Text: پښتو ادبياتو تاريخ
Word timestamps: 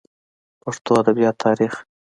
پښتو 0.61 0.91
ادبياتو 1.01 1.39
تاريخ 1.43 1.73